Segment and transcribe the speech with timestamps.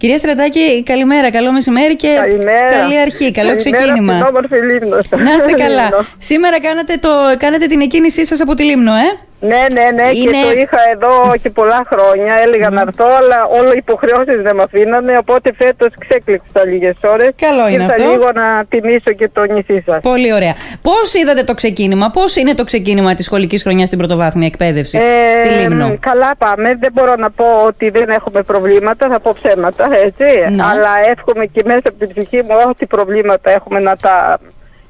[0.00, 2.70] Κυρία Στρατάκη, καλημέρα, καλό μεσημέρι και καλημέρα.
[2.70, 4.12] καλή αρχή, καλό καλημέρα ξεκίνημα.
[4.12, 4.96] Στην όμορφη Λίμνο.
[5.10, 6.06] Να είστε καλά.
[6.18, 10.30] Σήμερα κάνατε, το, κάνετε την εκκίνησή σας από τη Λίμνο, ε; Ναι, ναι, ναι, Είναι-
[10.30, 12.34] και το είχα εδώ και πολλά χρόνια.
[12.44, 15.16] Έλεγα να έρθω, αλλά όλο οι υποχρεώσεις δεν με αφήνανε.
[15.18, 17.28] Οπότε φέτος ξέκλειξα λίγες ώρες.
[17.36, 18.10] Καλό είναι Ήρθα αυτό.
[18.10, 20.00] λίγο να τιμήσω και το νησί σας.
[20.02, 20.54] Πολύ ωραία.
[20.82, 25.44] Πώς είδατε το ξεκίνημα, πώς είναι το ξεκίνημα της σχολικής χρονιάς στην πρωτοβάθμια εκπαίδευση Ε,
[25.44, 26.74] στη Λίμνο; καλά πάμε.
[26.80, 29.08] Δεν μπορώ να πω ότι δεν έχουμε προβλήματα.
[29.08, 30.52] Θα πω ψέματα, έτσι.
[30.54, 30.62] Ναι.
[30.72, 34.38] Αλλά εύχομαι και μέσα από την ψυχή μου ό,τι προβλήματα έχουμε να τα,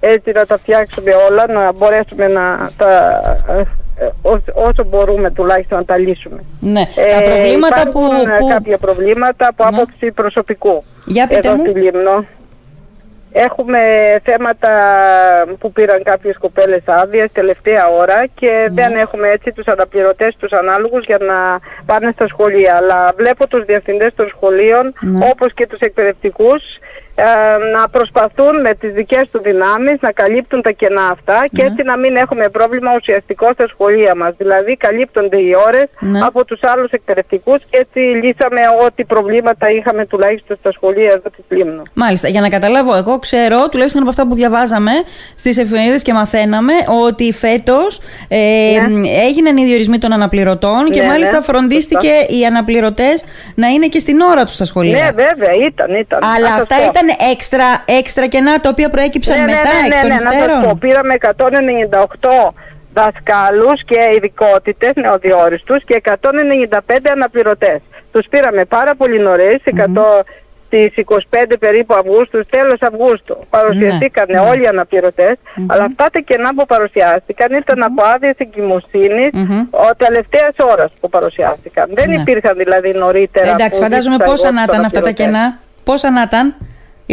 [0.00, 3.64] έτσι, να τα φτιάξουμε όλα, να μπορέσουμε να τα, ε, ε,
[4.22, 6.44] όσο, όσο μπορούμε τουλάχιστον να τα λύσουμε.
[6.60, 8.48] Ναι, τα Ε, προβλήματα που, υπάρχουν, ε, που...
[8.48, 9.76] κάποια προβλήματα από Ναι.
[9.76, 11.64] άποψη προσωπικού Για πείτε εδώ μου.
[11.70, 12.24] στη Λίμνο.
[13.32, 13.78] Έχουμε
[14.24, 14.68] θέματα
[15.58, 18.82] που πήραν κάποιες κοπέλες άδειες τελευταία ώρα και Ναι.
[18.82, 22.76] δεν έχουμε έτσι τους αναπληρωτές τους ανάλογους για να πάνε στα σχολεία.
[22.76, 25.26] Αλλά βλέπω τους διευθυντές των σχολείων Ναι.
[25.30, 26.78] όπως και τους εκπαιδευτικούς ε,
[27.72, 31.68] να προσπαθούν με τις δικές του δυνάμεις να καλύπτουν τα κενά αυτά και Ναι.
[31.68, 34.34] έτσι να μην έχουμε πρόβλημα ουσιαστικό στα σχολεία μας.
[34.36, 36.20] Δηλαδή καλύπτονται οι ώρες Ναι.
[36.22, 41.44] από τους άλλους εκπαιδευτικούς και έτσι λύσαμε ό,τι προβλήματα είχαμε τουλάχιστον στα σχολεία εδώ της
[41.48, 41.82] Λίμνου.
[41.94, 44.90] Μάλιστα, για να καταλάβω, εγώ ξέρω, τουλάχιστον από αυτά που διαβάζαμε
[45.36, 46.72] στις εφημερίδες και μαθαίναμε,
[47.04, 48.38] ότι φέτος ε,
[49.26, 53.98] έγιναν οι διορισμοί των αναπληρωτών και Ναι, μάλιστα ναι, φροντίστηκε οι αναπληρωτές να είναι και
[53.98, 55.02] στην ώρα τους στα σχολεία.
[55.04, 56.18] Ναι, βέβαια, ήταν, ήταν.
[56.34, 56.82] Αλλά Να σας αυτά πω.
[57.02, 60.20] Ήταν έξτρα, έξτρα κενά τα οποία προέκυψαν ναι, μετά ναι, εκ ναι, των ναι, να
[60.20, 60.62] σας υστέρων.
[60.62, 62.52] πω, πήραμε 198
[62.94, 67.78] δασκάλους και ειδικότητες νεοδιόριστους και 195 αναπληρωτές.
[68.12, 70.24] Τους πήραμε πάρα πολύ νωρίς, 100
[70.66, 73.36] στις 25 περίπου Αυγούστου, τέλος Αυγούστου.
[73.50, 75.34] Παρουσιαστήκαν Ναι, όλοι οι αναπληρωτές,
[75.66, 79.60] αλλά αυτά τα κενά που παρουσιάστηκαν ήρθαν από άδειες εγκυμοσύνης Μμμ.
[79.70, 81.88] ο τελευταίας ώρας που παρουσιάστηκαν.
[81.94, 82.14] Δεν Ναι.
[82.20, 83.50] υπήρχαν δηλαδή νωρίτερα.
[83.50, 85.40] Εντάξει, που φαντάζομαι ζήτησα πόσα εγώ να τους ήταν αυτά τα αναπληρωτές.
[85.40, 85.58] κενά.
[85.84, 86.54] Πόσα να ήταν;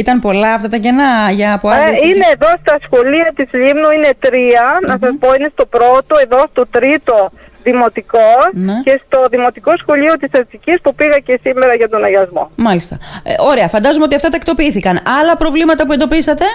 [0.01, 3.89] Ήταν πολλά αυτά τα κενά για από Ε, άδειες είναι εδώ στα σχολεία της Λίμνου,
[3.95, 4.65] είναι τρία.
[4.81, 7.29] Να σας πω, είναι στο πρώτο, εδώ στο τρίτο
[7.63, 8.73] δημοτικό Ναι.
[8.83, 12.51] και στο δημοτικό σχολείο της Ατσικής που πήγα και σήμερα για τον αγιασμό.
[12.55, 12.97] Μάλιστα.
[13.23, 14.99] Ε, ωραία, φαντάζομαι ότι αυτά τακτοποιήθηκαν.
[15.21, 16.45] Άλλα προβλήματα που εντοπίσατε;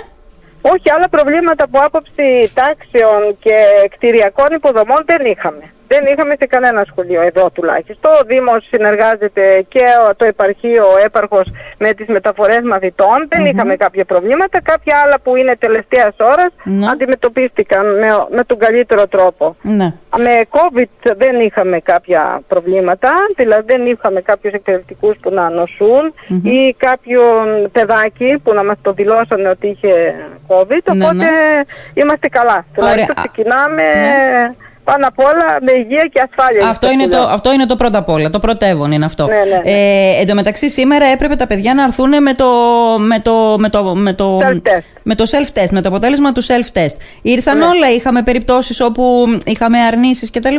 [0.60, 3.54] Όχι, άλλα προβλήματα από άποψη τάξεων και
[3.94, 5.64] κτηριακών υποδομών δεν είχαμε.
[5.92, 8.10] Δεν είχαμε σε κανένα σχολείο εδώ τουλάχιστον.
[8.20, 9.80] Ο Δήμος συνεργάζεται και
[10.10, 11.46] ο- το επαρχείο, ο έπαρχος
[11.78, 13.18] με τις μεταφορές μαθητών.
[13.28, 14.62] Δεν είχαμε κάποια προβλήματα.
[14.62, 16.86] Κάποια άλλα που είναι τελευταίας ώρας Ναι.
[16.92, 19.56] αντιμετωπίστηκαν με, με τον καλύτερο τρόπο.
[19.62, 19.92] Ναι.
[20.18, 26.74] Με COVID δεν είχαμε κάποια προβλήματα, δηλαδή δεν είχαμε κάποιους εκπαιδευτικούς που να νοσουν ή
[26.76, 30.14] κάποιον παιδάκι που να μας το δηλώσανε ότι είχε
[30.48, 31.60] COVID, Ναι, οπότε ναι.
[31.94, 32.64] είμαστε καλά.
[32.74, 34.54] Τουλάχιστον Α, ξεκινάμε ναι.
[34.84, 36.68] Πάνω απ' όλα με υγεία και ασφάλεια.
[36.68, 37.34] Αυτό στο είναι, το, σχολείο.
[37.34, 38.30] αυτό είναι το πρώτο απ' όλα.
[38.30, 39.26] Το πρωτεύον είναι αυτό.
[39.26, 39.70] Ναι, ναι, ναι.
[39.70, 42.46] Ε, εν τω μεταξύ, σήμερα έπρεπε τα παιδιά να έρθουν με το,
[42.98, 44.80] με το, με το, με το, Self-test.
[45.02, 46.96] με το self-test, με το αποτέλεσμα του self-test.
[47.22, 47.64] Ήρθαν Ναι.
[47.64, 50.56] όλα, είχαμε περιπτώσεις όπου είχαμε αρνήσεις κτλ.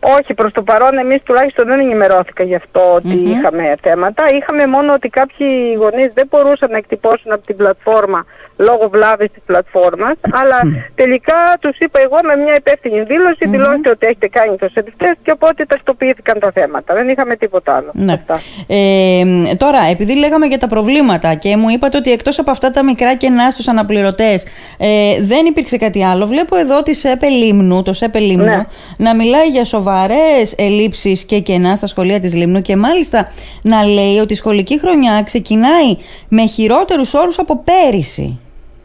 [0.00, 4.22] Όχι, προς το παρόν εμείς τουλάχιστον δεν ενημερώθηκα γι' αυτό ότι είχαμε θέματα.
[4.38, 8.24] Είχαμε μόνο ότι κάποιοι γονείς δεν μπορούσαν να εκτυπώσουν από την πλατφόρμα
[8.56, 10.58] λόγω βλάβης της πλατφόρμας, αλλά
[10.94, 15.30] τελικά τους είπα εγώ με μια υπεύθυνη δήλωση, δηλώστε ότι έχετε κάνει το self-test και
[15.30, 16.94] οπότε τακτοποιήθηκαν τα θέματα.
[16.94, 17.90] Δεν είχαμε τίποτα άλλο.
[17.92, 18.12] Ναι.
[18.12, 18.40] Αυτά.
[18.66, 22.84] Ε, τώρα, επειδή λέγαμε για τα προβλήματα και μου είπατε ότι εκτός από αυτά τα
[22.84, 24.46] μικρά κενά στους αναπληρωτές
[24.78, 28.64] ε, δεν υπήρξε κάτι άλλο, βλέπω εδώ τη ΣΕΠΕ Λίμνου, το ΣΕΠΕ Λίμνου Ναι.
[28.96, 33.32] να μιλάει για σοβαρές ελλείψεις και κενά στα σχολεία της Λίμνου και μάλιστα
[33.62, 35.96] να λέει ότι η σχολική χρονιά ξεκινάει
[36.28, 38.40] με χειρότερους όρους από πέρυσι.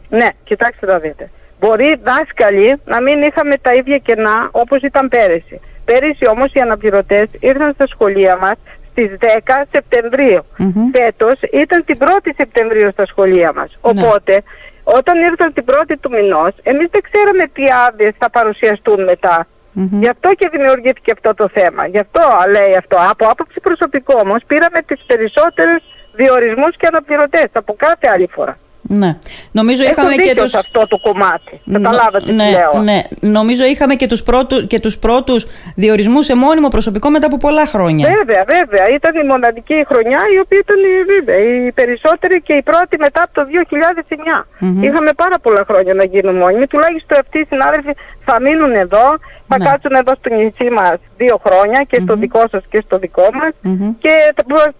[0.08, 1.30] Ναι, κοιτάξτε να δείτε.
[1.60, 5.60] Μπορεί δάσκαλοι να μην είχαμε τα ίδια κενά όπως ήταν πέρυσι.
[5.84, 8.56] Πέρυσι όμως οι αναπληρωτές ήρθαν στα σχολεία μας
[8.90, 10.44] στις 10 σεπτεμβρίου.
[10.56, 10.90] Μμμ.
[10.92, 13.70] Φέτος ήταν την 1η Σεπτεμβρίου στα σχολεία μας.
[13.70, 13.76] Ναι.
[13.80, 14.42] Οπότε
[14.84, 19.46] όταν ήρθαν την 1η του μηνός εμείς δεν ξέραμε τι άδειες θα παρουσιαστούν μετά.
[19.76, 20.00] Μμμ.
[20.00, 21.86] Γι' αυτό και δημιουργήθηκε αυτό το θέμα.
[21.86, 22.96] Γι' αυτό λέει αυτό.
[23.10, 28.58] Από άποψη προσωπικό όμως πήραμε τις περισσότερες διορισμούς και αναπληρωτές από κάθε άλλη φορά.
[28.88, 29.16] Ναι.
[29.50, 30.50] Νομίζω Έχω είχαμε και δίκιο τους...
[30.50, 31.60] σε αυτό το κομμάτι.
[31.72, 32.82] Καταλάβατε ναι, τι λέω.
[32.82, 33.02] ναι.
[33.20, 35.46] Νομίζω είχαμε και τους, πρώτου, και τους πρώτους
[35.76, 38.08] διορισμούς σε μόνιμο προσωπικό μετά από πολλά χρόνια.
[38.08, 38.88] Βέβαια, βέβαια.
[38.88, 43.22] Ήταν η μοναδική χρονιά η οποία ήταν η- βέβαια, η περισσότερη και η πρώτη μετά
[43.22, 44.46] από το 2009.
[44.58, 44.82] Μμμ.
[44.82, 46.66] Είχαμε πάρα πολλά χρόνια να γίνουν μόνιμοι.
[46.66, 47.92] Τουλάχιστον αυτοί οι συνάδελφοι
[48.24, 49.04] θα μείνουν εδώ,
[49.48, 49.64] θα Ναι.
[49.64, 53.50] κάτσουν εδώ στο νησί μας δύο χρόνια και στο δικό σας και στο δικό μας.
[53.60, 53.92] Μμμ.
[53.98, 54.14] Και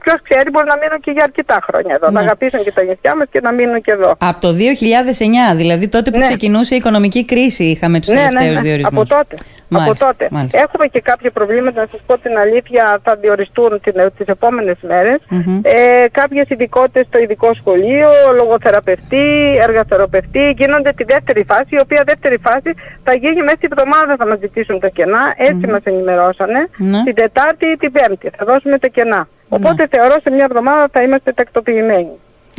[0.02, 2.06] ποιος ξέρει μπορεί να μείνουν και για αρκετά χρόνια εδώ.
[2.06, 2.12] Ναι.
[2.12, 4.14] Να αγαπήσουν και τα νησιά μας και να μείνουν και εδώ.
[4.18, 6.26] Από το 2009, δηλαδή τότε που Ναι.
[6.26, 8.68] ξεκινούσε η οικονομική κρίση, είχαμε τους Ναι, ναι, τελευταίους ναι.
[8.68, 9.10] διορισμούς.
[9.10, 9.36] Από τότε.
[9.68, 10.28] Μάλιστα, από τότε.
[10.30, 10.58] μάλιστα.
[10.60, 15.18] Έχουμε και κάποια προβλήματα, να σας πω την αλήθεια, θα διοριστούν την, τις επόμενες μέρες.
[15.28, 15.60] Μμμ.
[15.62, 18.08] Ε, κάποιες ειδικότητες στο ειδικό σχολείο,
[18.40, 22.70] λογοθεραπευτή, εργαθεραπευτή, γίνονται τη δεύτερη φάση, η οποία δεύτερη φάση
[23.04, 26.68] θα γίνει μέσα στη εβδομάδα θα μας ζητήσουν τα κενά, έτσι μας ενημερώσανε.
[26.76, 27.02] Ναι.
[27.02, 29.28] Την Τετάρτη ή την Πέμπτη θα δώσουμε τα κενά.
[29.48, 32.08] Οπότε θεωρώ σε μια εβδομάδα θα είμαστε τακτοποιημένοι.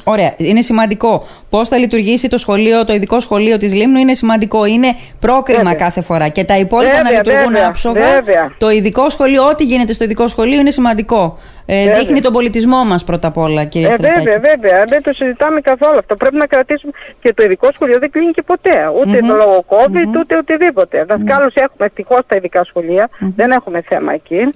[0.07, 1.27] Ωραία, είναι σημαντικό.
[1.49, 4.65] Πώς θα λειτουργήσει το σχολείο, το ειδικό σχολείο της Λίμνου είναι σημαντικό.
[4.65, 5.73] Είναι πρόκριμα Βέβαια.
[5.73, 6.27] κάθε φορά.
[6.27, 8.01] Και τα υπόλοιπα να Βέβαια, λειτουργούν βέβαια, άψογα.
[8.13, 8.51] βέβαια.
[8.57, 11.37] Το ειδικό σχολείο, ό,τι γίνεται στο ειδικό σχολείο είναι σημαντικό.
[11.65, 11.99] Ε, Βέβαια.
[11.99, 14.23] δείχνει τον πολιτισμό μας πρώτα απ' όλα, κύριε Ε, Στρατάκη.
[14.23, 14.85] βέβαια, βέβαια.
[14.85, 16.15] Δεν το συζητάμε καθόλου αυτό.
[16.15, 16.91] Πρέπει να κρατήσουμε
[17.21, 18.75] και το ειδικό σχολείο δεν κλείνει και ποτέ.
[19.03, 21.03] Ute το λόγο COVID, ούτε οτιδήποτε.
[21.03, 23.09] Δασκάλους έχουμε ευτυχώς στα ειδικά σχολεία.
[23.35, 24.49] Δεν έχουμε θέμα εκεί.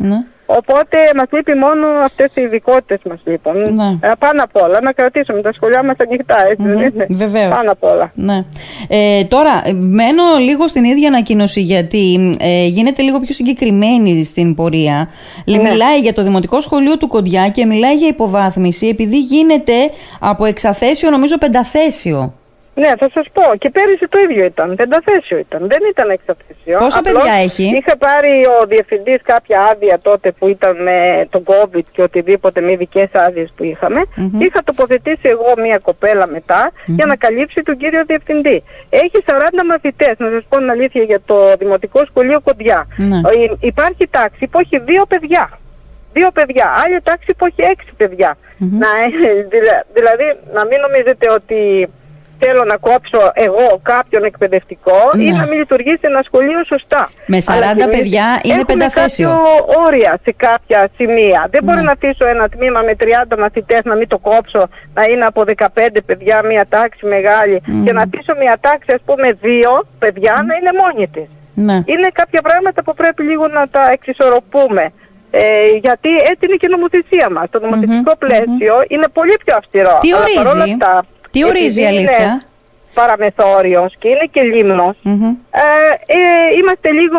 [0.50, 0.56] Ναι.
[0.58, 3.74] Οπότε μας λείπει μόνο αυτές οι ειδικότητες μας λείπουν.
[3.74, 3.98] Ναι.
[4.02, 7.54] Ε, πάνω απ' όλα να κρατήσουμε τα σχολεία μας ανοιχτά, έτσι δεν είναι; Βεβαίως.
[7.56, 8.12] Πάνω απ' όλα.
[8.16, 8.44] Ναι.
[8.88, 14.56] Ε, τώρα, ε, μένω λίγο στην ίδια ανακοίνωση γιατί ε, γίνεται λίγο πιο συγκεκριμένη στην
[14.56, 15.10] πορεία.
[15.46, 15.58] Ναι.
[15.58, 19.74] Μιλάει για το Δημοτικό Σχολείο του Κοντιά και μιλάει για υποβάθμιση επειδή γίνεται
[20.20, 22.34] από εξαθέσιο νομίζω πενταθέσιο.
[22.82, 23.56] Ναι, θα σας πω.
[23.58, 24.76] Και πέρυσι το ίδιο ήταν.
[24.76, 25.60] Πενταθέσιο ήταν.
[25.68, 26.78] Δεν ήταν εξαθεσιό.
[26.80, 31.44] Πόσα Απλώς παιδιά έχει; Είχε πάρει ο διευθυντής κάποια άδεια τότε που ήταν με τον
[31.52, 34.02] COVID και οτιδήποτε με ειδικέ άδειες που είχαμε.
[34.40, 38.64] Είχα τοποθετήσει εγώ μια κοπέλα μετά για να καλύψει τον κύριο διευθυντή.
[38.90, 39.32] Έχει 40
[39.68, 42.88] μαθητές, να σας πω την αλήθεια, για το Δημοτικό Σχολείο Κοντιά.
[42.98, 43.16] Ναι.
[43.18, 45.50] Ε, Υπάρχει τάξη που έχει δύο παιδιά.
[46.14, 46.68] Δύο παιδιά.
[46.86, 48.38] Άλλη τάξη που έχει έξι παιδιά.
[48.58, 50.24] Να, ε, δηλα- δηλαδή,
[50.54, 51.90] να μην νομίζετε ότι
[52.40, 55.38] θέλω να κόψω εγώ κάποιον εκπαιδευτικό ή Ναι.
[55.38, 57.10] να μην λειτουργήσει ένα σχολείο σωστά.
[57.26, 59.30] Με 40 Αλλά και εμείς παιδιά είναι έχουμε πενταθέσιο.
[59.30, 61.48] κάποιο όρια σε κάποια σημεία.
[61.52, 61.84] Δεν μπορεί Ναι.
[61.84, 66.02] να αφήσω ένα τμήμα με 30 μαθητές να μην το κόψω, να είναι από 15
[66.06, 70.72] παιδιά μια τάξη μεγάλη και να αφήσω μια τάξη ας πούμε δύο παιδιά να είναι
[70.82, 71.28] μόνη της.
[71.54, 71.74] Ναι.
[71.86, 74.92] Είναι κάποια πράγματα που πρέπει λίγο να τα εξισορροπούμε.
[75.32, 77.50] Ε, γιατί έτσι είναι και η νομοθεσία μας.
[77.50, 79.98] Το νομοθετικό πλαίσιο είναι πολύ πιο αυστηρό.
[80.02, 82.42] Τι Αλλά παρόλα ορίζει; αυτά, Τι ορίζει, επειδή αλήθεια; Είναι
[82.94, 85.24] παραμεθόριος και είναι και λίμνος, Μμμ.
[85.52, 85.60] ε,
[86.06, 86.18] ε,
[86.60, 87.18] είμαστε λίγο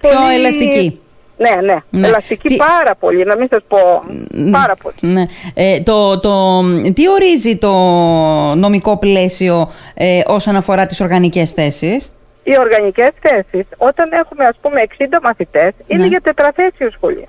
[0.00, 0.34] Πιο πολύ...
[0.34, 1.00] ελαστικοί.
[1.36, 2.06] Ναι, ναι, Ναι.
[2.06, 3.78] Ελαστική Τι- πάρα πολύ, να μην σας πω
[4.50, 5.12] πάρα πολύ.
[5.12, 5.24] Ναι.
[5.54, 6.62] Ε, το, το,
[6.92, 7.72] τι ορίζει το
[8.54, 12.12] νομικό πλαίσιο ε, όσον αφορά τις οργανικές θέσεις;
[12.42, 16.06] Οι οργανικές θέσεις, όταν έχουμε ας πούμε 60 μαθητές, είναι Ναι.
[16.08, 17.26] για τετραθέσιο σχολείο.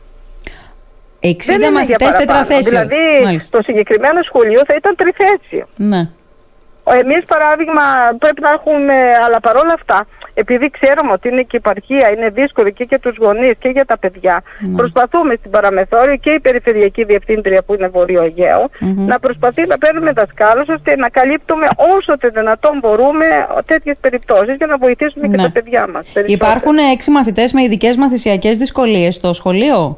[1.24, 2.26] 60 Δεν είναι για μαθητές παραπάνω.
[2.26, 2.70] τετραθέσιο.
[2.70, 3.58] Δηλαδή, Μάλιστα.
[3.58, 5.66] το συγκεκριμένο σχολείο θα ήταν τριθέσιο.
[5.76, 6.02] Ναι.
[7.02, 7.82] Εμείς παράδειγμα
[8.20, 8.94] πρέπει να έχουμε,
[9.26, 13.16] αλλά παρόλα αυτά, επειδή ξέρουμε ότι είναι και η επαρχία, είναι δύσκολο και για τους
[13.18, 14.76] γονείς και για τα παιδιά, Ναι.
[14.76, 20.12] προσπαθούμε στην Παραμεθόριο και η Περιφερειακή Διευθύντρια που είναι Βορείο Αιγαίο, να προσπαθεί να παίρνουμε
[20.12, 23.26] δασκάλους ώστε να καλύπτουμε όσο το δυνατόν μπορούμε
[23.66, 25.44] τέτοιες περιπτώσεις για να βοηθήσουμε και Ναι.
[25.44, 26.06] τα παιδιά μας.
[26.14, 26.28] περισσότερο.
[26.28, 29.98] Υπάρχουν έξι μαθητές με ειδικές μαθησιακές δυσκολίες στο σχολείο;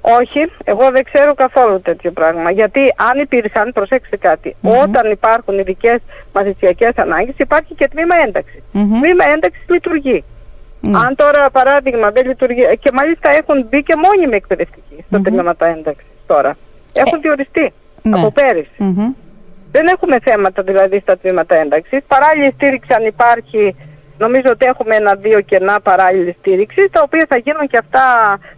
[0.00, 2.50] Όχι, εγώ δεν ξέρω καθόλου τέτοιο πράγμα.
[2.50, 2.80] Γιατί
[3.10, 5.98] αν υπήρχαν, προσέξτε κάτι, όταν υπάρχουν ειδικές
[6.32, 8.62] μαθησιακές ανάγκες, υπάρχει και τμήμα ένταξης.
[8.72, 9.00] Μμμ.
[9.00, 10.24] Τμήμα ένταξης λειτουργεί.
[10.80, 10.98] Ναι.
[10.98, 16.06] Αν τώρα παράδειγμα δεν λειτουργεί, και μάλιστα έχουν μπει και μόνιμοι εκπαιδευτικοί στα τμήματα ένταξης
[16.26, 16.56] τώρα.
[16.92, 18.18] Έχουν διοριστεί ναι.
[18.18, 18.70] από πέρυσι.
[18.76, 19.12] Μμμ.
[19.72, 22.00] Δεν έχουμε θέματα δηλαδή στα τμήματα ένταξης.
[22.06, 23.76] Παράλληλη στήριξη αν υπάρχει,
[24.24, 28.04] νομίζω ότι έχουμε ένα-δύο κενά παράλληλης στήριξης, τα οποία θα γίνουν και αυτά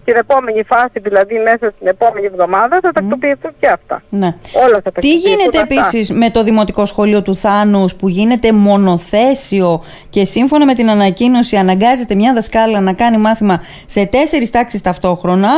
[0.04, 4.02] την επόμενη φάση, δηλαδή μέσα στην επόμενη εβδομάδα θα τακτοποιηθούν και αυτά.
[4.08, 4.34] Ναι.
[4.64, 5.74] Όλα θα Τι τακτοποιηθούν γίνεται αυτά.
[5.74, 11.56] επίσης με το Δημοτικό Σχολείο του Θάνους που γίνεται μονοθέσιο και σύμφωνα με την ανακοίνωση
[11.56, 15.50] αναγκάζεται μια δασκάλα να κάνει μάθημα σε τέσσερις τάξεις ταυτόχρονα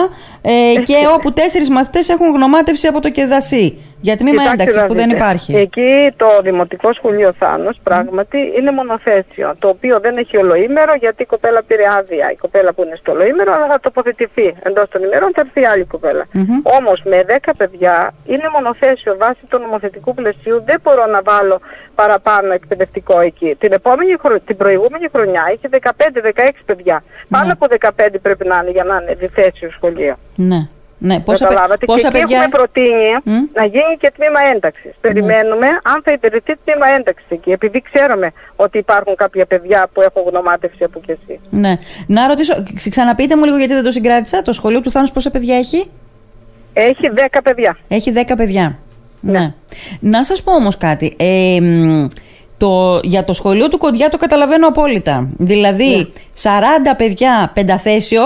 [0.42, 4.86] ε, και όπου τέσσερις μαθητές έχουν γνωμάτευση από το κεδασί για τμήμα Κοιτάξτε ένταξης να
[4.88, 5.16] που δεν δείτε.
[5.16, 5.56] υπάρχει.
[5.56, 11.26] Εκεί το Δημοτικό Σχολείο Θάνος πράγματι είναι μονοθέσιο, το οποίο δεν έχει ολοήμερο γιατί η
[11.26, 12.30] κοπέλα πήρε άδεια.
[12.32, 15.84] Η κοπέλα που είναι στο ολοήμερο αλλά θα τοποθετηθεί εντός των ημερών, θα έρθει άλλη
[15.84, 16.24] κοπέλα.
[16.32, 16.60] Μμμ.
[16.78, 21.60] Όμως με 10 παιδιά είναι μονοθέσιο βάσει του νομοθετικού πλαισίου, δεν μπορώ να βάλω
[21.94, 23.54] παραπάνω εκπαιδευτικό εκεί.
[23.58, 27.02] Την, επόμενη, χρονιά- την προηγούμενη χρονιά είχε 15-16 παιδιά.
[27.28, 30.14] Πάνω από 15 πρέπει να είναι για να είναι διθέσιο σχολείο.
[30.36, 30.68] Ναι.
[30.98, 31.20] Ναι.
[31.20, 31.86] Πόσα, παι- Καταλάβατε.
[31.86, 32.36] πόσα και εκεί παιδιά...
[32.38, 33.44] έχουμε προτείνει Μμ.
[33.54, 34.92] να γίνει και τμήμα ένταξης.
[35.00, 37.50] Περιμένουμε αν θα ιδρυθεί τμήμα ένταξης εκεί.
[37.50, 41.40] Επειδή ξέρουμε ότι υπάρχουν κάποια παιδιά που έχουν γνωμάτευση από και εσύ.
[41.50, 41.72] Ναι.
[42.06, 44.42] Να ρωτήσω, ξ- ξαναπείτε μου λίγο γιατί δεν το συγκράτησα.
[44.42, 45.90] Το σχολείο του Θάνους πόσα παιδιά έχει;
[46.72, 47.76] Έχει 10 παιδιά.
[47.88, 48.78] Έχει 10 παιδιά.
[49.20, 49.52] Ναι.
[50.00, 51.14] Να σας πω όμως κάτι.
[51.18, 52.06] Ε, μ,
[52.58, 55.28] το, για το σχολείο του Κοντιά το καταλαβαίνω απόλυτα.
[55.38, 56.48] Δηλαδή, 40
[56.96, 58.22] παιδιά πενταθέσιο,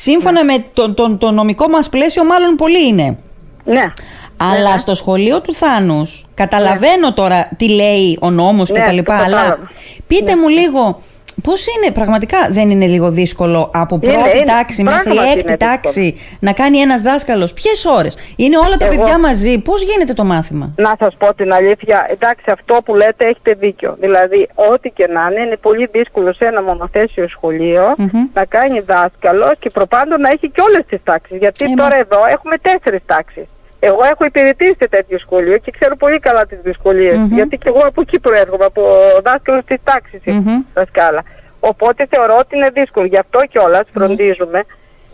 [0.00, 3.18] σύμφωνα με το, το, το νομικό μας πλαίσιο, μάλλον πολύ είναι.
[3.64, 3.92] Ναι.
[4.36, 4.78] Αλλά Ναι.
[4.78, 9.22] στο σχολείο του Θάνους, καταλαβαίνω τώρα τι λέει ο νόμος Ναι, και τα λοιπά, το
[9.24, 9.70] αλλά κατάλαβα.
[10.06, 11.00] πείτε μου λίγο,
[11.42, 14.44] πώς είναι, πραγματικά δεν είναι λίγο δύσκολο από Είναι, πρώτη είναι.
[14.46, 18.86] τάξη μέχρι Πράγματι έκτη είναι τάξη να κάνει ένας δάσκαλος, ποιες ώρες, είναι όλα τα
[18.86, 22.94] Εγώ- παιδιά μαζί, πώς γίνεται το μάθημα; Να σας πω την αλήθεια, εντάξει αυτό που
[22.94, 23.96] λέτε έχετε δίκιο.
[24.00, 28.10] Δηλαδή ό,τι και να είναι είναι πολύ δύσκολο σε ένα μονοθέσιο σχολείο Μμμ.
[28.34, 31.36] να κάνει δάσκαλο και προπάντων να έχει και όλες τις τάξεις.
[31.36, 33.44] Γιατί Ε, τώρα μα- εδώ έχουμε τέσσερις τάξεις.
[33.80, 37.34] Εγώ έχω υπηρετήσει σε τέτοιο σχολείο και ξέρω πολύ καλά τις δυσκολιες Μμμ.
[37.34, 38.82] Γιατί και εγώ από εκεί προέρχομαι, από
[39.24, 40.62] δάσκαλος της τάξης είμαι, Μμμ.
[40.74, 41.22] δασκάλα.
[41.60, 43.06] Οπότε θεωρώ ότι είναι δύσκολο.
[43.06, 44.64] Γι' αυτό κιόλας φροντίζουμε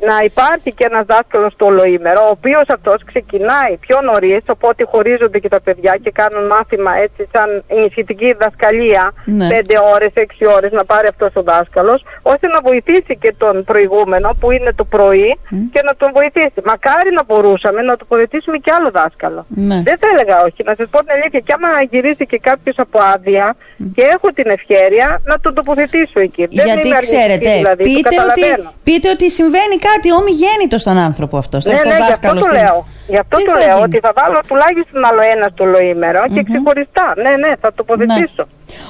[0.00, 5.38] να υπάρχει και ένας δάσκαλος στο ολοήμερο, ο οποίος αυτός ξεκινάει πιο νωρίς, οπότε χωρίζονται
[5.38, 9.46] και τα παιδιά και κάνουν μάθημα έτσι σαν ενισχυτική δασκαλία, Ναι.
[9.48, 14.36] 5 ώρες, 6 ώρες να πάρει αυτός ο δάσκαλος, ώστε να βοηθήσει και τον προηγούμενο
[14.40, 15.38] που είναι το πρωί
[15.72, 16.60] και να τον βοηθήσει.
[16.64, 19.46] Μακάρι να μπορούσαμε να τοποθετήσουμε και άλλο δάσκαλο.
[19.48, 19.82] Ναι.
[19.84, 20.62] Δεν θα έλεγα όχι.
[20.64, 23.56] Να σας πω την αλήθεια, και άμα γυρίσει και κάποιος από άδεια
[23.94, 26.46] και έχω την ευχέρεια να τον τοποθετήσω εκεί.
[26.46, 28.72] Δεν Γιατί είμαι αρνητική, ξέρετε, δηλαδή, το πείτε, ότι, καταλαβαίνω.
[28.84, 32.40] πείτε ότι συμβαίνει κάτι ομιγέννητο στον άνθρωπο αυτός, στο Ναι, στο ναι, γι' αυτό δάσκαλο.
[32.40, 32.76] το στην- λέω.
[33.12, 36.20] Γι' αυτό Τι το θα λέω, γίνει; ότι θα βάλω τουλάχιστον άλλο ένα στο ολοήμερο
[36.34, 37.06] και ξεχωριστά.
[37.24, 38.44] Ναι, ναι, θα τοποθετήσω.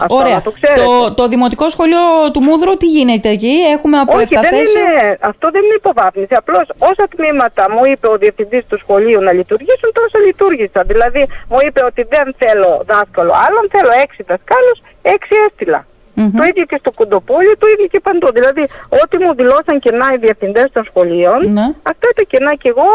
[0.04, 0.34] Αυτό Ωραία.
[0.38, 0.80] να το ξέρετε.
[0.86, 4.80] Το, το Δημοτικό Σχολείο του Μούδρου τι γίνεται εκεί, έχουμε από Όχι, δεν εφταθέσιο.
[4.80, 6.34] είναι, αυτό δεν είναι υποβάθμιση.
[6.42, 10.82] Απλώς όσα τμήματα μου είπε ο διευθυντής του σχολείου να λειτουργήσουν, τόσο λειτουργήσαν.
[10.92, 14.78] Δηλαδή, μου είπε ότι δεν θέλω δάσκαλο άλλον, θέλω έξι δασκάλους,
[15.14, 15.80] έξι έστειλα.
[16.14, 16.30] Μμμ.
[16.38, 18.28] Το ίδιο και στο Κουντοπόλιο, το ίδιο και παντού.
[18.32, 18.62] Δηλαδή,
[19.02, 21.66] ό,τι μου δηλώσαν κενά οι διευθυντές των σχολείων, Ναι.
[21.90, 22.88] αυτά τα κενά και εγώ.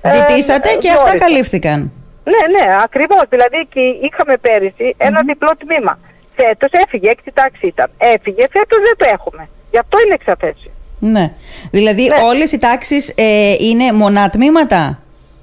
[0.00, 1.24] ε, Ζητήσατε ε, και αυτά διόρισα.
[1.24, 1.78] καλύφθηκαν.
[2.24, 3.22] Ναι, ναι, ακριβώς.
[3.28, 5.98] Δηλαδή, και είχαμε πέρυσι ένα διπλό τμήμα.
[6.36, 7.90] Φέτος έφυγε, έξι τάξη ήταν.
[7.98, 9.48] Έφυγε, φέτος δεν το έχουμε.
[9.70, 10.70] Γι' αυτό είναι εξαθέσιο.
[10.98, 11.32] Ναι.
[11.70, 12.16] Δηλαδή Ναι.
[12.24, 14.98] όλες οι τάξεις ε, είναι μονά τμήματα;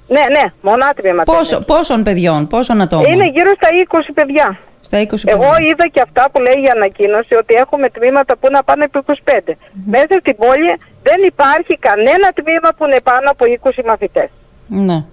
[0.08, 1.32] Ναι, ναι, μονά τμήματα.
[1.32, 1.64] Πόσο, είναι.
[1.64, 4.58] πόσων παιδιών, πόσων ατόμων; Είναι γύρω στα 20 παιδιά.
[4.92, 5.68] Στα 20 Εγώ παιδιά.
[5.68, 9.54] είδα και αυτά που λέει η ανακοίνωση ότι έχουμε τμήματα που να πάνε από 25.
[9.86, 10.72] Μέσα στην πόλη
[11.02, 14.28] δεν υπάρχει κανένα τμήμα που είναι πάνω από 20 μαθητές.
[14.66, 15.04] Ναι.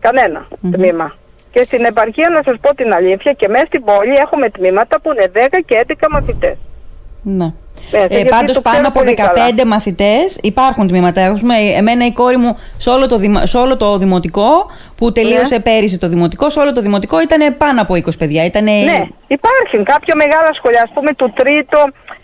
[0.00, 1.14] Κανένα τμήμα.
[1.50, 5.12] Και στην επαρχία να σας πω την αλήθεια και μέσα στην πόλη έχουμε τμήματα που
[5.12, 6.56] είναι 10 και 11 μαθητές.
[7.22, 7.52] Ναι.
[7.90, 9.66] Μέσα, Ε, γιατί πάντως το πάνω ξέρω από πολύ 15 καλά.
[9.66, 11.20] μαθητές υπάρχουν τμήματα.
[11.20, 15.54] Έχουμε, εμένα η κόρη μου σε όλο, το, δημο- σε όλο το δημοτικό που τελείωσε
[15.54, 15.60] Ναι.
[15.60, 18.44] πέρυσι το δημοτικό, σε όλο το δημοτικό ήταν πάνω από 20 παιδιά.
[18.44, 18.70] Ήτανε...
[18.70, 20.82] Ναι, υπάρχουν κάποια μεγάλα σχολεία.
[20.82, 21.78] Α πούμε το τρίτο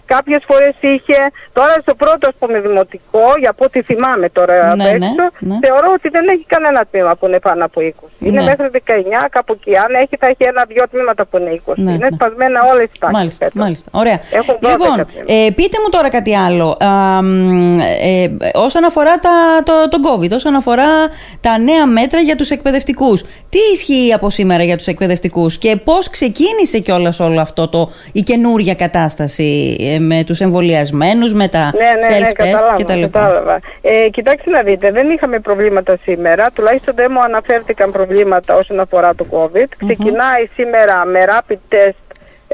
[0.06, 1.18] κάποιες φορές είχε.
[1.52, 5.24] Τώρα στο πρώτο ας πούμε δημοτικό, για από ό,τι θυμάμαι τώρα Ναι, απ' ναι, έξω,
[5.38, 5.56] ναι.
[5.66, 7.90] θεωρώ ότι δεν έχει κανένα τμήμα που είναι πάνω από 20.
[8.18, 8.44] Είναι Ναι.
[8.44, 9.76] μέχρι 19, κάπου εκεί.
[9.76, 11.72] Αν έχει θα έχει ένα-δυο τμήματα που είναι 20.
[11.76, 12.16] Ναι, είναι ναι.
[12.16, 13.18] σπασμένα όλες τις τάξεις.
[13.18, 13.62] Μάλιστα, φέτος.
[13.62, 13.88] μάλιστα.
[13.92, 14.18] Ωραία.
[14.30, 15.10] Έχουν 12 λοιπόν, τμήματα.
[15.26, 16.68] ε, πείτε μου τώρα κάτι άλλο.
[16.80, 19.30] Α, μ, ε, όσον αφορά τα,
[19.64, 20.88] το, τον COVID, όσον αφορά
[21.40, 23.22] τα νέα μέτρα για τους εκπαιδευτικούς.
[23.50, 28.20] Τι ισχύει από σήμερα για τους εκπαιδευτικούς και πώς ξεκίνησε κιόλας όλο αυτό το, η
[28.22, 33.00] καινούρια κατάσταση ε, με τους εμβολιασμένους, με τα Ναι, ναι, ναι, self-test κατάλαβα, κτλ.
[33.00, 33.58] κατάλαβα.
[33.82, 39.14] Ε, κοιτάξτε να δείτε, δεν είχαμε προβλήματα σήμερα, τουλάχιστον δεν μου αναφέρθηκαν προβλήματα όσον αφορά
[39.14, 39.66] το COVID.
[39.86, 42.03] Ξεκινάει σήμερα με rapid test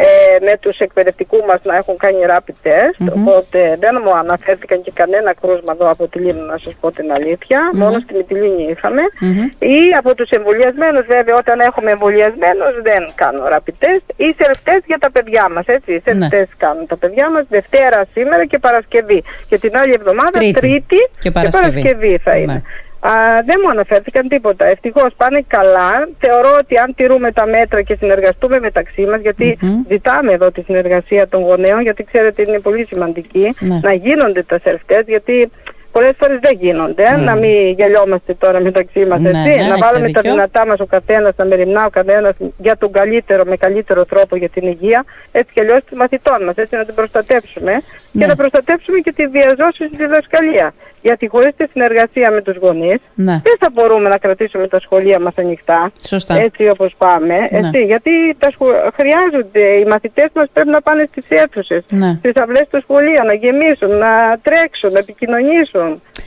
[0.04, 4.92] ε, με τους εκπαιδευτικούς μας να έχουν κάνει rapid test, οπότε δεν μου αναφέρθηκαν και
[4.94, 9.02] κανένα κρούσμα εδώ από τη Λίμνο να σας πω την αλήθεια, μόνο στη Μυτιλίνη είχαμε.
[9.20, 9.42] Μμμ.
[9.58, 14.98] Ή από τους εμβολιασμένους βέβαια όταν έχουμε εμβολιασμένους δεν κάνω rapid test ή self-test για
[14.98, 16.28] τα παιδιά μας, έτσι, Ναι.
[16.30, 20.96] self-test κάνουν τα παιδιά μας Δευτέρα σήμερα και Παρασκευή και την άλλη εβδομάδα Τρίτη Τρίτη,
[21.20, 22.18] και Παρασκευή.
[22.24, 22.62] θα είναι.
[23.02, 23.10] Ναι.
[23.10, 24.64] Α, δεν μου αναφέρθηκαν τίποτα.
[24.64, 26.08] Ευτυχώς πάνε καλά.
[26.18, 29.82] Θεωρώ ότι αν τηρούμε τα μέτρα και συνεργαστούμε μεταξύ μας, γιατί Μμμ.
[29.88, 33.78] ζητάμε εδώ τη συνεργασία των γονέων, γιατί ξέρετε είναι πολύ σημαντική, Ναι.
[33.82, 35.50] να γίνονται τα self-test, γιατί
[35.92, 37.16] πολλές φορές δεν γίνονται.
[37.16, 39.40] Να μην γελιόμαστε τώρα μεταξύ μας, Ναι, έτσι.
[39.40, 40.30] ναι, να έχετε βάλουμε τα δίκιο.
[40.34, 44.48] δυνατά μας ο καθένας, να μεριμνά ο καθένας για τον καλύτερο, με καλύτερο τρόπο για
[44.48, 48.20] την υγεία, έτσι και αλλιώς των μαθητών μας, έτσι να την προστατεύσουμε Ναι.
[48.20, 50.72] και να προστατεύσουμε και τη διαζώση στη διδασκαλία.
[51.02, 53.32] Γιατί χωρίς τη συνεργασία με τους γονείς, Ναι.
[53.44, 55.90] δεν θα μπορούμε να κρατήσουμε τα σχολεία μας ανοιχτά.
[56.06, 56.34] Σωστά.
[56.38, 57.34] Έτσι όπως πάμε.
[57.50, 57.58] Ναι.
[57.58, 62.16] Έτσι, γιατί τα σχο- χρειάζονται, οι μαθητές μας πρέπει να πάνε στις αίθουσες, Ναι.
[62.18, 65.79] στις αυλές του σχολείου, να γεμίσουν, να τρέξουν, να επικοινωνήσουν.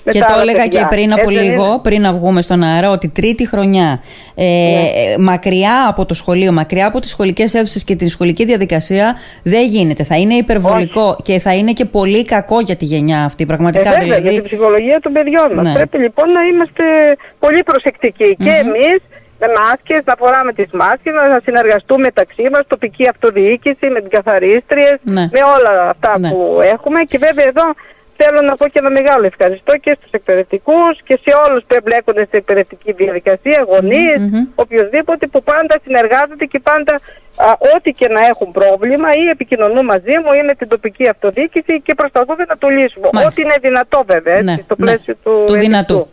[0.05, 0.81] Με Και τα το άλλα έλεγα παιδιά.
[0.81, 4.01] και πριν από Έτσι δεν λίγο, είναι; πριν να βγούμε στον αέρα, ότι τρίτη χρονιά
[4.35, 9.15] ε, ε, μακριά από το σχολείο, μακριά από τις σχολικές αίθουσες και την σχολική διαδικασία
[9.43, 10.03] δεν γίνεται.
[10.03, 13.43] Θα είναι υπερβολικό και θα είναι και πολύ κακό για τη γενιά αυτή.
[13.43, 14.21] Ε, Πραγματικά βέβαια, δηλαδή.
[14.21, 15.65] για την ψυχολογία των παιδιών μας.
[15.65, 15.73] Ναι.
[15.73, 16.83] Πρέπει λοιπόν να είμαστε
[17.39, 18.35] πολύ προσεκτικοί.
[18.43, 18.97] Και εμείς
[19.39, 24.97] με μάσκες, να φοράμε τις μάσκες, να συνεργαστούμε μεταξύ μας, τοπική αυτοδιοίκηση, με τις καθαρίστριες,
[25.01, 25.21] Ναι.
[25.35, 26.29] με όλα αυτά Ναι.
[26.29, 26.99] που έχουμε.
[27.09, 27.65] Και βέβαια εδώ
[28.17, 32.25] θέλω να πω και ένα μεγάλο ευχαριστώ και στους εκπαιδευτικούς και σε όλους που εμπλέκονται
[32.25, 36.99] στην εκπαιδευτική διαδικασία, γονείς, οποιοδήποτε που πάντα συνεργάζονται και πάντα
[37.75, 41.93] ό,τι και να έχουν πρόβλημα ή επικοινωνούν μαζί μου ή με την τοπική αυτοδιοίκηση και
[41.95, 43.07] προσπαθούμε να το λύσουμε.
[43.25, 44.85] Ό,τι είναι δυνατό βέβαια, έτσι, ναι, στο ναι.
[44.85, 46.07] πλαίσιο του, του δυνατού.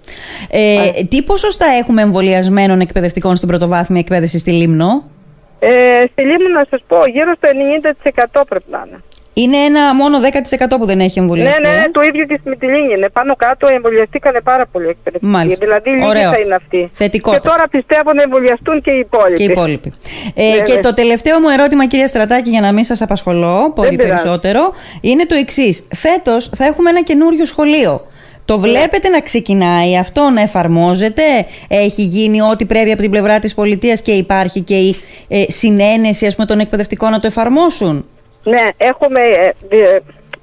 [0.51, 5.05] Ε, τι ποσοστά έχουμε εμβολιασμένων εκπαιδευτικών στην πρωτοβάθμια εκπαίδευση στη Λίμνο;
[5.59, 5.69] Ε,
[6.13, 7.49] στη Λίμνο να σας πω γύρω στο
[8.41, 9.01] 90% πρέπει να είναι.
[9.33, 10.19] Είναι ένα μόνο
[10.59, 11.63] 10% που δεν έχει εμβολιαστεί.
[11.63, 13.09] Ναι, ναι, ναι, το ίδιο και στη Μυτιλίνη είναι.
[13.09, 15.65] Πάνω κάτω εμβολιαστήκαν πάρα πολύ εκπαιδευτικοί.
[15.65, 16.91] Δηλαδή λίγοι θα είναι αυτοί.
[16.93, 17.31] Θετικό.
[17.31, 19.37] Και τώρα πιστεύω να εμβολιαστούν και οι υπόλοιποι.
[19.37, 19.93] Και οι υπόλοιποι.
[20.35, 20.81] Ε, ναι, και ναι.
[20.81, 25.35] το τελευταίο μου ερώτημα, κυρία Στρατάκη, για να μην σας απασχολώ πολύ περισσότερο, είναι το
[25.35, 25.89] εξής.
[25.95, 28.07] Φέτος θα έχουμε ένα καινούριο σχολείο.
[28.45, 28.69] Το ναι.
[28.69, 31.23] βλέπετε να ξεκινάει αυτό, να εφαρμόζεται;
[31.69, 34.97] Έχει γίνει ό,τι πρέπει από την πλευρά της πολιτείας και υπάρχει και η
[35.29, 38.05] ε, συνένεση ας πούμε, των εκπαιδευτικών να το εφαρμόσουν;
[38.45, 39.21] Ναι, έχουμε
[39.69, 39.99] ε,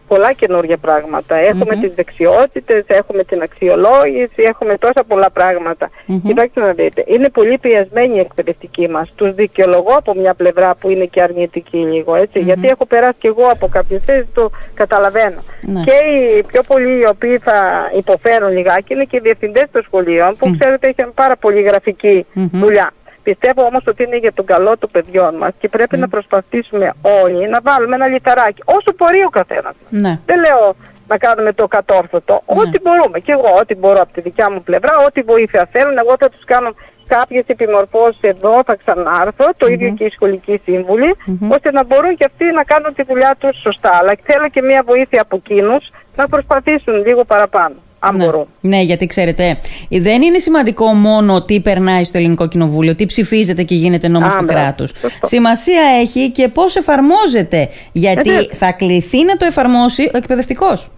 [0.07, 1.35] πολλά καινούργια πράγματα.
[1.35, 5.89] Έχουμε τις δεξιότητες, έχουμε την αξιολόγηση, έχουμε τόσα πολλά πράγματα.
[5.89, 6.21] Mm-hmm.
[6.25, 9.13] Κοιτάξτε να δείτε, είναι πολύ πιασμένοι οι εκπαιδευτικοί μας.
[9.15, 12.39] Τους δικαιολογώ από μια πλευρά που είναι και αρνητική λίγο, έτσι.
[12.39, 15.41] Γιατί έχω περάσει και εγώ από κάποιες θέσεις, το καταλαβαίνω.
[15.61, 15.83] Ναι.
[15.83, 15.91] Και
[16.37, 20.55] οι πιο πολλοί οι οποίοι θα υποφέρουν λιγάκι είναι και οι διευθυντές των σχολείων, που
[20.59, 22.91] ξέρετε έχουν πάρα πολύ γραφική δουλειά.
[23.29, 26.93] Πιστεύω όμως ότι είναι για τον καλό των παιδιών μας και πρέπει να προσπαθήσουμε
[27.23, 29.75] όλοι να βάλουμε ένα λιταράκι, όσο μπορεί ο καθένας.
[29.89, 30.19] Ναι.
[30.25, 30.75] Δεν λέω
[31.07, 32.61] να κάνουμε το κατόρθωτο, ναι.
[32.61, 33.19] ό,τι μπορούμε.
[33.19, 36.43] Και εγώ ό,τι μπορώ από τη δικιά μου πλευρά, ό,τι βοήθεια θέλουν, εγώ θα τους
[36.43, 36.69] κάνω
[37.07, 41.15] κάποιες επιμορφώσεις εδώ, θα ξανάρθω, το ίδιο και οι σχολικοί σύμβουλοι,
[41.49, 43.91] ώστε να μπορούν και αυτοί να κάνουν τη δουλειά τους σωστά.
[43.99, 48.25] Αλλά θέλω και μια βοήθεια από εκείνους να προσπαθήσουν λίγο παραπάνω αν ναι.
[48.25, 48.45] μπορούν.
[48.61, 49.57] Ναι, γιατί ξέρετε,
[49.89, 54.45] δεν είναι σημαντικό μόνο τι περνάει στο Ελληνικό Κοινοβούλιο, τι ψηφίζεται και γίνεται νόμος του
[54.45, 54.93] κράτους.
[55.21, 60.89] Σημασία έχει και πώς εφαρμόζεται, γιατί ε, θα κληθεί να το εφαρμόσει ο εκπαιδευτικός.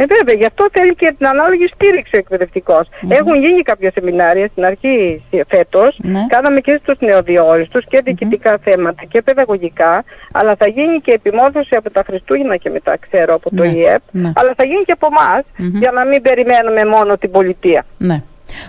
[0.00, 2.88] Ε, βέβαια, γι' αυτό θέλει και την ανάλογη στήριξη ο εκπαιδευτικός.
[3.08, 5.98] Έχουν γίνει κάποια σεμινάρια στην αρχή φέτος.
[6.02, 6.26] Ναι.
[6.28, 10.04] Κάναμε και στους νεοδιόριστους και διοικητικά θέματα και παιδαγωγικά.
[10.32, 13.68] Αλλά θα γίνει και επιμόρφωση από τα Χριστούγεννα και μετά, ξέρω, από το ναι.
[13.68, 14.02] ΙΕΠ.
[14.10, 14.32] Ναι.
[14.34, 17.84] Αλλά θα γίνει και από εμά για να μην περιμένουμε μόνο την πολιτεία.
[17.98, 18.22] Ναι.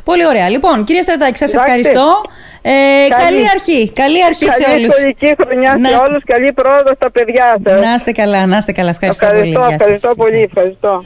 [0.04, 0.50] Πολύ ωραία.
[0.50, 2.08] Λοιπόν, κύριε Στρατάκη, σας ευχαριστώ.
[2.62, 2.72] Ε,
[3.24, 3.92] καλή, αρχή.
[3.92, 4.96] Καλή αρχή καλή σε όλους.
[4.96, 5.90] Καλή σχολική χρονιά να...
[5.90, 6.24] σε όλους.
[6.24, 7.82] Καλή πρόοδο στα παιδιά σας.
[7.82, 8.90] Να είστε καλά, να είστε καλά.
[8.90, 9.74] Ευχαριστώ, ευχαριστώ πολύ.
[9.74, 10.42] Ευχαριστώ πολύ.
[10.42, 11.04] Ευχαριστώ.